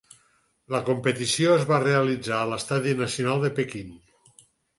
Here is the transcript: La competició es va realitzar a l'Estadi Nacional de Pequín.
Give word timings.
La 0.75 0.79
competició 0.87 1.51
es 1.57 1.65
va 1.73 1.79
realitzar 1.83 2.39
a 2.41 2.49
l'Estadi 2.53 2.97
Nacional 3.03 3.45
de 3.45 3.53
Pequín. 3.61 3.95